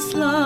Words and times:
Since 0.00 0.14
love. 0.14 0.39